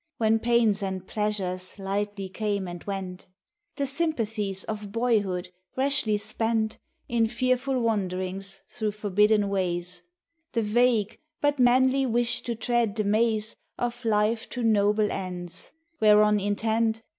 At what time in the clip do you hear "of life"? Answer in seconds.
13.77-14.49